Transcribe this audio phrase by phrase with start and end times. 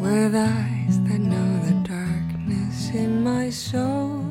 [0.00, 4.24] With eyes that know the darkness in my soul.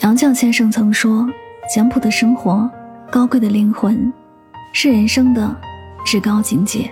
[0.00, 1.28] 杨绛先生曾说
[1.68, 2.70] 简朴的生活
[3.10, 4.12] 高贵的灵魂
[4.72, 5.54] 是人生的
[6.06, 6.88] 至高境界。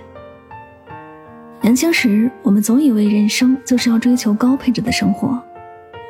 [1.61, 5.41] 年轻时我们总以为人生就是要追求高配置的生活。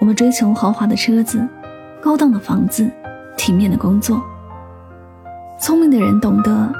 [0.00, 1.46] 我们追求豪华的车子
[2.00, 2.90] 高档的房子
[3.36, 4.22] 体面的工作。
[5.58, 6.72] 聪明的人懂得，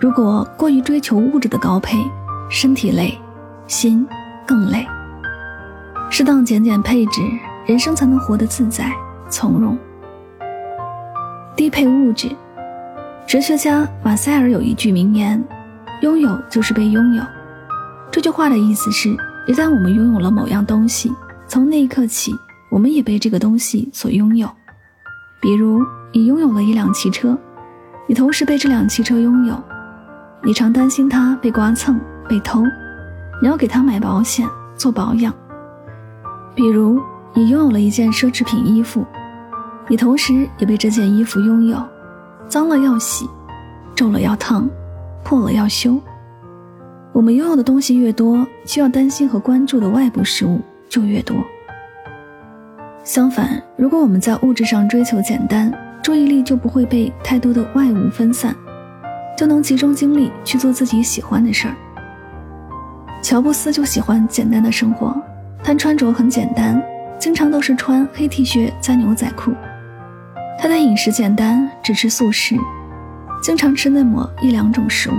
[0.00, 1.96] 如果过于追求物质的高配，
[2.50, 3.16] 身体累，
[3.68, 4.06] 心
[4.44, 4.86] 更累。
[6.10, 7.22] 适当减减配置，
[7.64, 8.92] 人生才能活得自在
[9.28, 9.78] 从容。
[11.54, 12.28] 低配物质，
[13.24, 15.42] 哲学家马塞尔有一句名言
[16.02, 17.22] ：“拥有就是被拥有。”
[18.10, 19.10] 这句话的意思是，
[19.46, 21.12] 一旦我们拥有了某样东西，
[21.46, 22.34] 从那一刻起，
[22.68, 24.48] 我们也被这个东西所拥有。
[25.40, 27.38] 比如，你拥有了一辆汽车。
[28.08, 29.62] 你同时被这辆汽车拥有，
[30.42, 32.62] 你常担心它被刮蹭、被偷，
[33.42, 35.32] 你要给它买保险、做保养。
[36.54, 36.98] 比如，
[37.34, 39.04] 你拥有了一件奢侈品衣服，
[39.88, 41.86] 你同时也被这件衣服拥有，
[42.48, 43.28] 脏了要洗，
[43.94, 44.66] 皱了要烫，
[45.22, 46.00] 破了要修。
[47.12, 51.36] 我们拥有的东西越多，需要担心和关注的外部事物就越多。
[53.04, 55.70] 相反，如果我们在物质上追求简单，
[56.02, 58.54] 注意力就不会被太多的外物分散，
[59.36, 61.74] 就能集中精力去做自己喜欢的事儿。
[63.22, 65.14] 乔布斯就喜欢简单的生活，
[65.62, 66.82] 他穿着很简单，
[67.18, 69.52] 经常都是穿黑 T 恤加牛仔裤。
[70.58, 72.56] 他的饮食简单，只吃素食，
[73.42, 75.14] 经常吃那么一两种食物。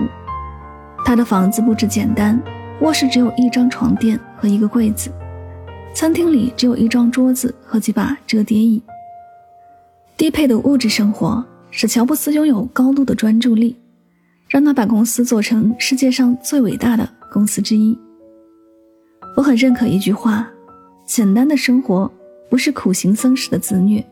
[1.06, 2.41] 他的房子布置简单，
[2.81, 5.12] 卧室只有一张床垫和一个柜子，
[5.94, 8.81] 餐厅里只有一张桌子和几把折叠椅。
[10.19, 11.41] 低配的物质生活
[11.72, 13.74] 使乔布斯拥有高度的专注力，
[14.50, 17.97] 让他把公司做成世界上最伟大的公司之一。
[19.38, 20.46] 我很认可一句话：
[21.06, 22.12] 简单的生活
[22.50, 24.06] 不是苦行僧式的自虐，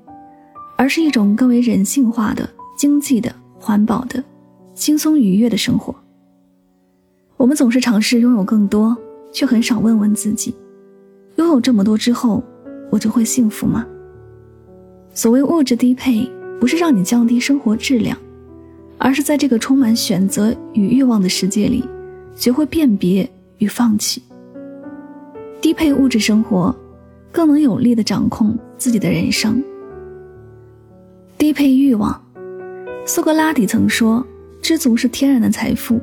[0.78, 3.30] 而是一种更为人性化的、经济的、
[3.60, 4.24] 环保的、
[4.74, 5.94] 轻松愉悦的生活。
[7.36, 8.96] 我们总是尝试拥有更多，
[9.34, 10.56] 却很少问问自己：
[11.36, 12.42] 拥有这么多之后，
[12.90, 13.86] 我就会幸福吗？
[15.18, 16.30] 所谓物质低配，
[16.60, 18.16] 不是让你降低生活质量，
[19.00, 21.84] 而是在这个充满选择与欲望的世界里，
[22.36, 23.28] 学会辨别
[23.58, 24.22] 与放弃。
[25.60, 26.74] 低配物质生活，
[27.32, 29.60] 更能有力的掌控自己的人生。
[31.36, 32.24] 低配欲望，
[33.04, 34.24] 苏格拉底曾说
[34.62, 36.00] ：“知足是天然的财富，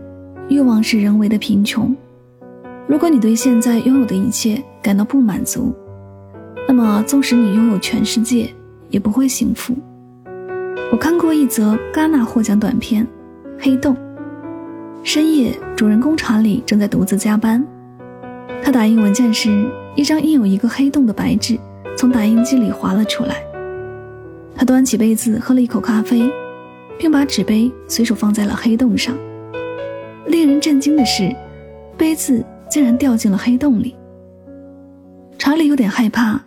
[0.49, 1.95] 欲望是人为的贫穷。”
[2.89, 5.73] 如果你对现在拥有的一切感到不满足，
[6.67, 8.53] 那么纵使你拥有全世界，
[8.95, 9.75] 也不会幸福。
[10.93, 13.05] 我看过一则戛纳获奖短片
[13.59, 13.93] 《黑洞》。
[15.03, 17.67] 深夜，主人公查理正在独自加班。
[18.63, 21.59] 他打印文件时，一张印有一个黑洞的白纸
[21.99, 23.43] 从打印机里滑了出来。
[24.55, 26.31] 他端起杯子喝了一口咖啡，
[26.97, 29.13] 并把纸杯随手放在了黑洞上。
[30.29, 31.35] 令人震惊的是，
[31.99, 33.97] 杯子竟然掉进了黑洞里。
[35.37, 36.41] 查理有点害怕。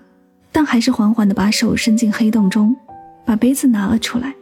[0.68, 2.76] 还是缓缓地把手伸进黑洞中，
[3.26, 4.36] 把杯子拿了出来。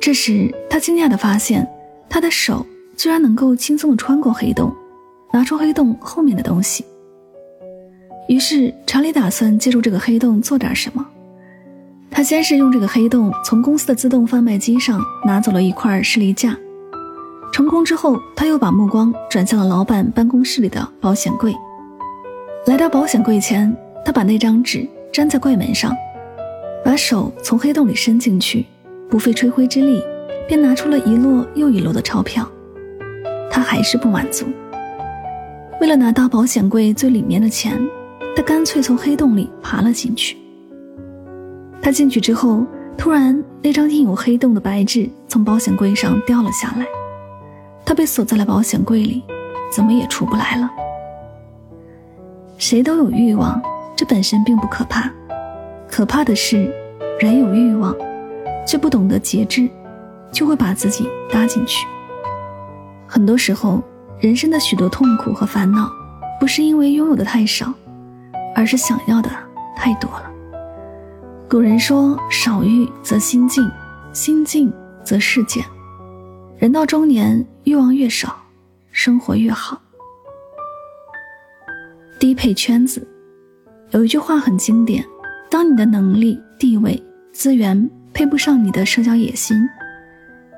[0.00, 1.64] 这时，他惊讶地发现，
[2.08, 4.74] 他的手居然能够轻松地穿过黑洞，
[5.32, 6.84] 拿出黑洞后面的东西。
[8.26, 11.06] 于是，查理打算借助这个黑洞做点什么。
[12.10, 16.58] 他先是用这个黑洞从公司的自动贩卖机上拿走了一块士力架。
[17.52, 21.54] 成功之后，他又把目光转向了老板办公室里的保险柜。
[22.66, 23.72] 来到保险柜前，
[24.04, 24.88] 他把那张纸。
[25.12, 25.96] 粘在柜门上，
[26.84, 28.64] 把手从黑洞里伸进去，
[29.08, 30.02] 不费吹灰之力，
[30.46, 32.48] 便拿出了一摞又一摞的钞票。
[33.50, 34.46] 他还是不满足。
[35.80, 37.76] 为了拿到保险柜最里面的钱，
[38.36, 40.36] 他干脆从黑洞里爬了进去。
[41.82, 42.64] 他进去之后，
[42.96, 46.86] 突然那张印有黑洞的白纸从保险柜上掉了下来，
[47.84, 49.24] 他被锁在了保险柜里，
[49.72, 50.70] 怎么也出不来了。
[52.58, 53.60] 谁都有欲望。
[54.00, 55.12] 这本身并不可怕，
[55.86, 56.74] 可怕的是，
[57.20, 57.94] 人有欲望，
[58.66, 59.68] 却不懂得节制，
[60.32, 61.86] 就会把自己搭进去。
[63.06, 63.82] 很多时候，
[64.18, 65.86] 人生的许多痛苦和烦恼，
[66.40, 67.74] 不是因为拥有的太少，
[68.54, 69.28] 而是想要的
[69.76, 70.30] 太多了。
[71.46, 73.70] 古人说：“少欲则心静，
[74.14, 74.72] 心静
[75.04, 75.62] 则事简。”
[76.56, 78.34] 人到中年，欲望越少，
[78.92, 79.78] 生活越好。
[82.18, 83.06] 低配圈子，
[83.92, 85.04] 有一句话很经典：
[85.50, 87.02] 当你的能力、地位、
[87.32, 89.56] 资源配不上你的社交野心，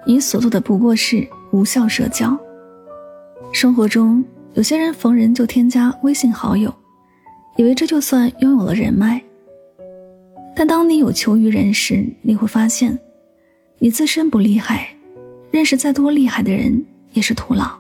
[0.07, 2.39] 你所做的不过是无效社交。
[3.51, 6.73] 生活中，有些人逢人就添加微信好友，
[7.57, 9.23] 以为这就算拥有了人脉。
[10.55, 12.99] 但当你有求于人时，你会发现，
[13.79, 14.95] 你自身不厉害，
[15.51, 17.71] 认识再多厉害的人也是徒劳。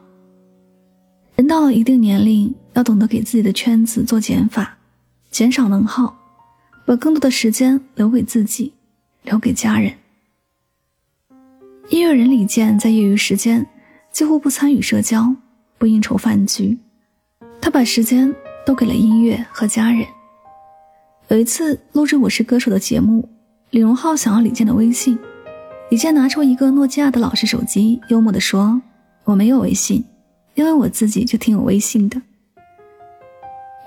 [1.36, 4.78] 人到了一定年龄，要懂得给自己的圈子做减法，
[5.32, 6.14] 减少能耗，
[6.84, 8.70] 把更多的时间留给自己，
[9.22, 9.90] 留给家人。
[11.88, 13.66] 音乐人李健在业余时间
[14.12, 15.34] 几乎不参与社交，
[15.78, 16.76] 不应酬饭局，
[17.62, 18.32] 他把时间
[18.66, 20.06] 都给了音乐和家人。
[21.28, 23.26] 有一次录制《我是歌手》的节目，
[23.70, 25.18] 李荣浩想要李健的微信，
[25.88, 28.82] 李健拿出一个诺基亚的老式手机，幽默地说
[29.24, 30.04] ：“我没有微信。”
[30.54, 32.20] 因为我自己就挺有微信的。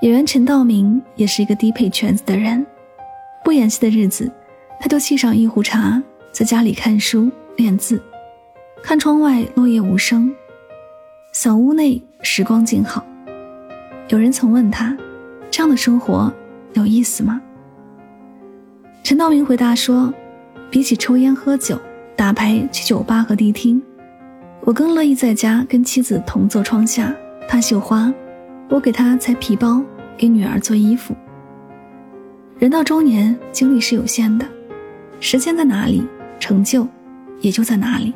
[0.02, 2.66] 演员陈道明也是一个低配圈子的人，
[3.44, 4.30] 不演戏的日子，
[4.80, 6.02] 他就沏上一壶茶，
[6.32, 8.02] 在家里看书练字，
[8.84, 10.30] 看窗外落叶无声，
[11.32, 13.04] 小屋内时光静好。
[14.10, 14.96] 有人曾问他，
[15.50, 16.32] 这样的生活
[16.74, 17.42] 有意思吗？
[19.02, 20.14] 陈道明回答说，
[20.70, 21.80] 比起抽烟喝酒、
[22.18, 23.82] 打牌去酒吧和迪厅。
[24.62, 27.16] 我更乐意在家跟妻子同坐窗下，
[27.48, 28.14] 他绣花，
[28.70, 29.82] 我给他裁皮包，
[30.18, 31.16] 给女儿做衣服。
[32.58, 34.46] 人到中年，精力是有限的，
[35.20, 36.04] 时间在哪里，
[36.40, 36.88] 成就
[37.42, 38.14] 也就在哪里。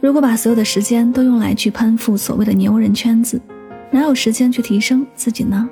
[0.00, 3.40] 如果把所有的时间都用来去攀附所谓的牛人圈子，
[3.90, 5.68] 哪有时间去提升自己呢？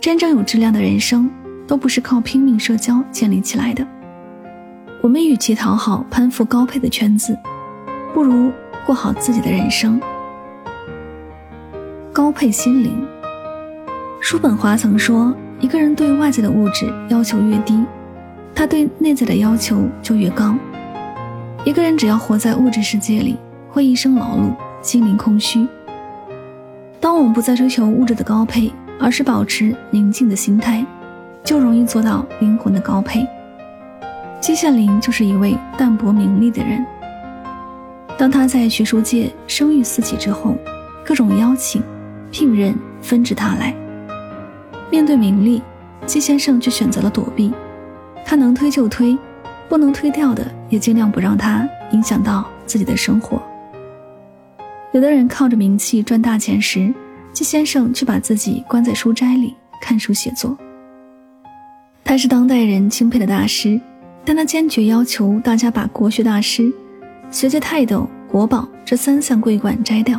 [0.00, 1.30] 真正有质量的人生，
[1.66, 3.86] 都不是靠拼命社交建立起来的。
[5.00, 7.36] 我们与其讨好攀附高配的圈子。
[8.12, 8.52] 不如
[8.86, 10.00] 过好自己的人生。
[12.14, 13.04] 高配心灵。
[14.20, 17.84] 叔本华曾说：“一个人对外在的物质要求越低，
[18.54, 20.54] 他对内在的要求就越高。
[21.64, 23.36] 一个人只要活在物质世界里，
[23.68, 25.66] 会一生劳碌，心灵空虚。
[27.00, 30.86] 当我们不再追求物质的高配，而是保持宁静的心态，
[31.42, 33.26] 就容易做到灵魂的高配。”
[34.40, 36.86] 季羡林就是一位淡泊名利的人。
[38.16, 40.54] 当他在学术界声誉四起之后，
[41.04, 41.82] 各种邀请、
[42.34, 43.72] 聘任纷至沓来。
[44.90, 45.62] 面对名利，
[46.04, 47.54] 季先生却选择了躲避。
[48.26, 49.16] 他能推就推，
[49.68, 53.40] 不能推掉的也尽量不让他影响到自己的生活。
[54.90, 56.92] 有的人靠着名气赚大钱时，
[57.32, 60.58] 季先生却把自己关在书斋里看书写作。
[62.02, 63.80] 他是当代人钦佩的大师，
[64.24, 66.72] 但他坚决要求大家把国学大师。
[67.30, 70.18] 学界泰斗、国宝这三项桂冠摘掉。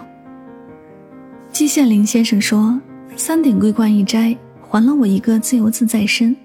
[1.56, 2.78] 季羡林先生说
[3.16, 6.36] ：“三顶桂冠一摘，还了我一个自由自在身，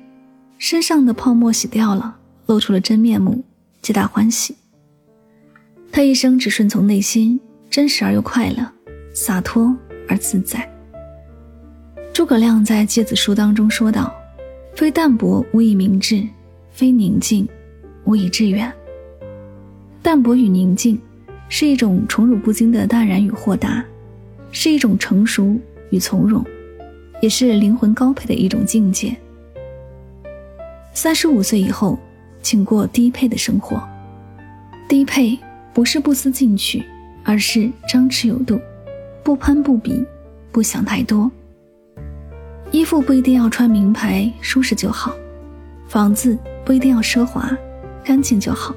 [0.57, 2.17] 身上的泡沫洗掉了，
[2.47, 3.43] 露出了真面目，
[3.83, 4.55] 皆大欢喜。”
[5.91, 8.65] 他一生只顺从内心，真实而又快乐，
[9.13, 9.77] 洒脱
[10.09, 10.65] 而自在。
[12.13, 14.15] 诸葛亮在《诫子书》当中说道
[14.77, 16.25] ：“非淡泊无以明志，
[16.71, 17.49] 非宁静
[18.05, 18.73] 无以致远。”
[20.03, 20.97] 淡泊与宁静，
[21.49, 23.85] 是一种宠辱不惊的淡然与豁达，
[24.53, 25.59] 是一种成熟
[25.91, 26.45] 与从容，
[27.21, 29.17] 也是灵魂高配的一种境界。
[30.93, 31.99] 三十五岁以后，
[32.43, 33.83] 请过低配的生活。
[34.89, 35.39] 低配
[35.73, 36.85] 不是不思进取，
[37.25, 38.61] 而是张弛有度，
[39.23, 40.05] 不攀不比，
[40.51, 41.31] 不想太多。
[42.73, 45.13] 衣服不一定要穿名牌，舒适就好；
[45.89, 47.57] 房子不一定要奢华，
[48.05, 48.75] 干净就好。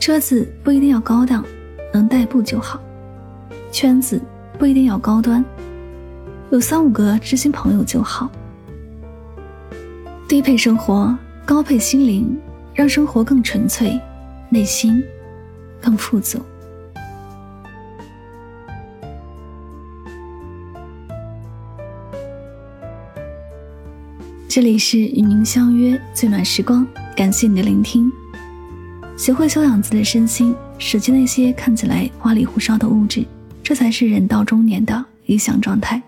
[0.00, 1.44] 车子不一定要高档，
[1.92, 2.80] 能代步就好；
[3.72, 4.20] 圈子
[4.58, 5.44] 不一定要高端，
[6.50, 8.30] 有三五个知心朋友就好。
[10.26, 12.36] 低配生活，高配心灵，
[12.74, 14.00] 让生活更纯粹，
[14.48, 15.02] 内心
[15.80, 16.40] 更富足。
[24.48, 28.10] 这里是与您相约最暖时光，感谢你的聆听。
[29.18, 33.24] 学会修养自己的身心，舍弃那些看起来花里胡哨的物质，
[33.66, 36.00] 这才是人到中年的理想状态。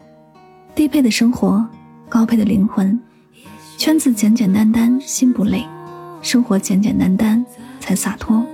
[0.77, 1.67] 低配的生活，
[2.09, 2.97] 高配的灵魂，
[3.77, 5.63] 圈子简简单单，心不累；
[6.23, 7.45] 生活简简单单，
[7.81, 8.47] 才洒脱。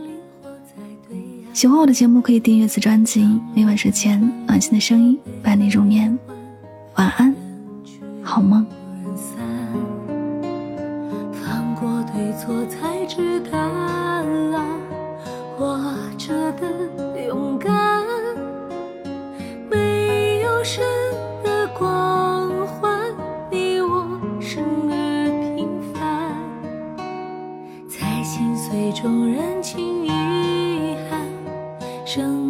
[1.52, 3.38] 喜欢我的节目，可以订阅此专辑。
[3.54, 6.18] 每晚睡前，暖心的声音伴你入眠。
[6.94, 7.37] 晚安，
[8.23, 8.66] 好梦。
[11.30, 14.64] 放过对错，才知道
[15.58, 18.03] 活着的勇敢。
[20.64, 20.83] 神
[21.42, 22.99] 的光环，
[23.50, 26.35] 你我生而平凡，
[27.87, 31.21] 在心碎中认清遗憾。
[32.06, 32.44] 生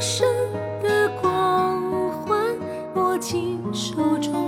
[0.00, 0.26] 神
[0.82, 1.82] 的光
[2.22, 2.38] 环，
[2.94, 4.45] 握紧手中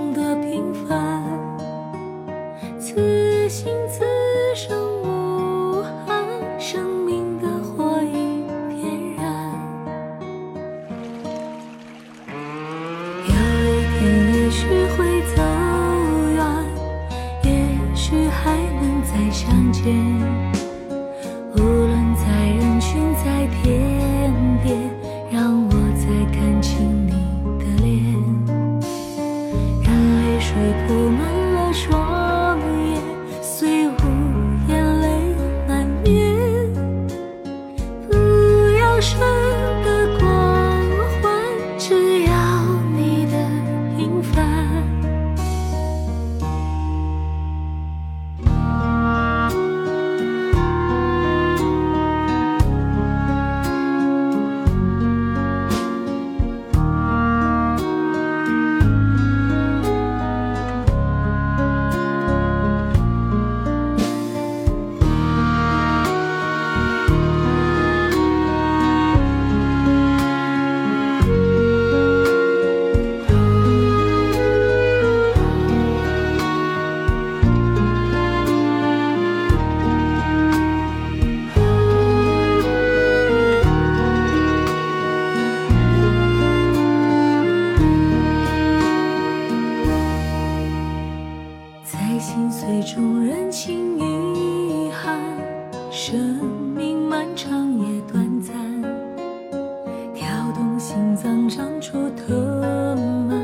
[101.49, 103.43] 长出藤蔓，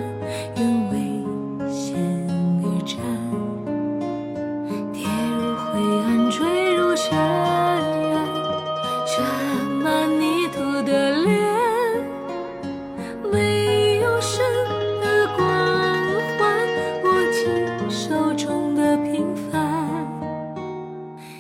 [0.58, 0.94] 愿为
[1.72, 1.98] 险
[2.62, 2.96] 而战，
[4.94, 5.02] 跌
[5.36, 8.14] 入灰暗，坠入深渊，
[9.08, 9.18] 沾
[9.82, 11.34] 满泥土的脸。
[13.32, 14.38] 没有神
[15.02, 15.44] 的光
[16.38, 16.46] 环，
[17.06, 17.42] 握紧
[17.90, 19.52] 手中的平凡。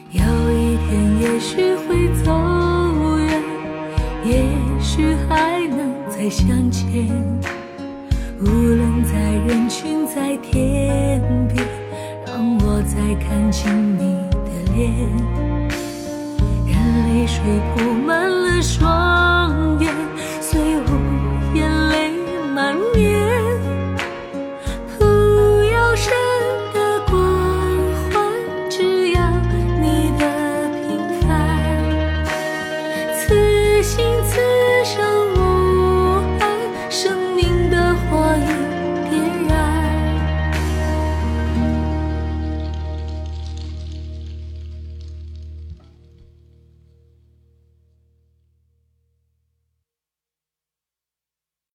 [0.10, 2.31] 有一天，也许会走
[3.19, 3.43] 远，
[4.24, 4.50] 也
[4.81, 5.54] 许还
[6.25, 6.84] 再相见。
[8.41, 9.13] 无论在
[9.46, 11.22] 人群，在天
[11.53, 11.63] 边，
[12.25, 14.91] 让我再看清你的脸。
[16.65, 16.74] 任
[17.13, 17.44] 泪水
[17.75, 19.25] 铺满了双。